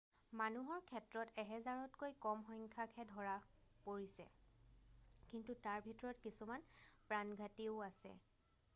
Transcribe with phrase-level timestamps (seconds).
[0.39, 3.35] মানুহৰ ক্ষেত্ৰত এহেজাৰতকৈ কম সংখ্যাকহে ধৰা
[3.89, 4.25] পৰিছে
[5.33, 6.65] কিন্তু তাৰ ভিতৰত কিছুমান
[7.13, 8.15] প্ৰাণঘাতীও আছে